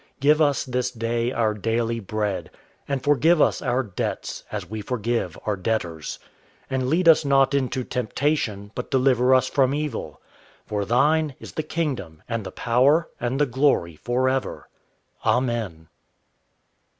[0.19, 2.49] _Give us this day our daily bread.
[2.87, 6.17] And forgive us our debts, as we forgive our debtors.
[6.71, 10.19] And lead us not into temptation, but deliver us from evil:
[10.67, 14.69] _For Thine is the kingdom, and the power, and the glory, forever.
[15.23, 15.87] Amen.